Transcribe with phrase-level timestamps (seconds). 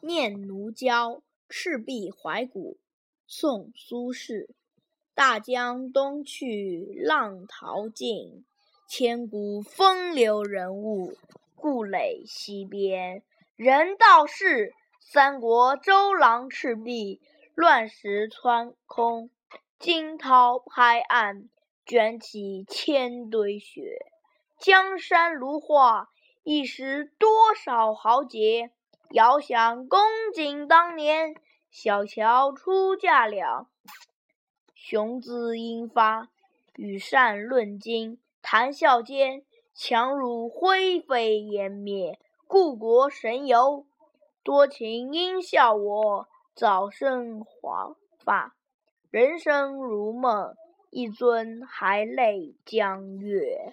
[0.00, 1.10] 念奴娇·
[1.48, 2.78] 赤壁怀古，
[3.26, 4.48] 宋·苏轼。
[5.14, 8.44] 大江东去，浪淘尽，
[8.88, 11.14] 千古风流人物，
[11.56, 13.24] 故垒西边。
[13.56, 17.20] 人道是三国周郎赤壁，
[17.56, 19.30] 乱石穿空，
[19.80, 21.48] 惊涛拍岸，
[21.84, 24.06] 卷起千堆雪。
[24.60, 26.08] 江山如画，
[26.44, 28.70] 一时多少豪杰。
[29.12, 30.00] 遥想公
[30.34, 31.34] 瑾当年，
[31.70, 33.68] 小乔初嫁了。
[34.74, 36.28] 雄姿英发，
[36.76, 39.44] 羽扇纶巾，谈笑间，
[39.74, 42.20] 樯如灰飞烟灭。
[42.46, 43.86] 故国神游，
[44.42, 48.56] 多情应笑我，早生华发。
[49.10, 50.54] 人生如梦，
[50.90, 53.72] 一尊还酹江月。